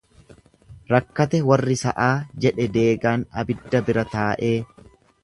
Rakkate 0.91 1.41
warri 1.51 1.77
sa'aa 1.81 2.09
jedhe 2.45 2.67
deegaan 2.79 3.27
abidda 3.43 3.83
bira 3.91 4.07
taa'ee. 4.15 4.53